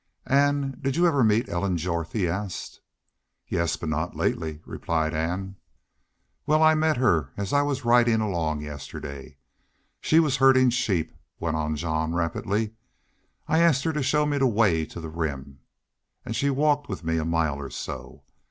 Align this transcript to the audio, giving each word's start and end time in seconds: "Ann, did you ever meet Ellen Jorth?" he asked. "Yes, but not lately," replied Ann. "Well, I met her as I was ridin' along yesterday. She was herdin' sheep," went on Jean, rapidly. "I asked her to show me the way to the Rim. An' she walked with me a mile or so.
"Ann, 0.25 0.79
did 0.81 0.95
you 0.95 1.05
ever 1.05 1.23
meet 1.23 1.47
Ellen 1.47 1.77
Jorth?" 1.77 2.13
he 2.13 2.27
asked. 2.27 2.81
"Yes, 3.47 3.77
but 3.77 3.87
not 3.89 4.15
lately," 4.15 4.59
replied 4.65 5.13
Ann. 5.13 5.57
"Well, 6.47 6.63
I 6.63 6.73
met 6.73 6.97
her 6.97 7.29
as 7.37 7.53
I 7.53 7.61
was 7.61 7.85
ridin' 7.85 8.19
along 8.19 8.61
yesterday. 8.61 9.37
She 9.99 10.19
was 10.19 10.37
herdin' 10.37 10.71
sheep," 10.71 11.13
went 11.39 11.55
on 11.55 11.75
Jean, 11.75 12.13
rapidly. 12.15 12.73
"I 13.47 13.59
asked 13.59 13.83
her 13.83 13.93
to 13.93 14.01
show 14.01 14.25
me 14.25 14.39
the 14.39 14.47
way 14.47 14.87
to 14.87 14.99
the 14.99 15.07
Rim. 15.07 15.59
An' 16.25 16.33
she 16.33 16.49
walked 16.49 16.89
with 16.89 17.03
me 17.03 17.17
a 17.19 17.23
mile 17.23 17.59
or 17.59 17.69
so. 17.69 18.23